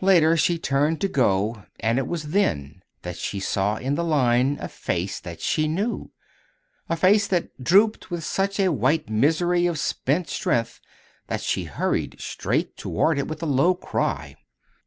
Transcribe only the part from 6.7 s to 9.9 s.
a face that drooped with such a white misery of